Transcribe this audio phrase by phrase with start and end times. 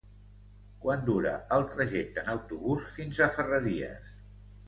[0.85, 4.17] Quant dura el trajecte en autobús fins a Ferreries?